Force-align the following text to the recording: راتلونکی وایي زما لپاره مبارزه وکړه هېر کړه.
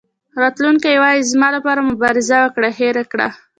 راتلونکی 0.41 0.95
وایي 1.03 1.21
زما 1.31 1.49
لپاره 1.57 1.87
مبارزه 1.89 2.37
وکړه 2.41 2.69
هېر 2.79 2.95
کړه. 3.11 3.27